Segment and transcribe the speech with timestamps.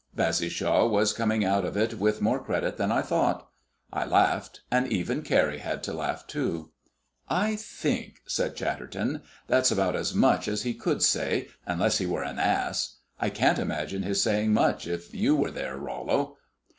[0.15, 3.47] Bassishaw was coming out of it with more credit than I thought.
[3.93, 6.71] I laughed, and even Carrie had to laugh too.
[7.29, 12.23] "I think," said Chatterton, "that's about as much as he could say, unless he were
[12.23, 12.95] an ass.
[13.19, 16.37] I can't imagine his saying much if you were there, Rollo."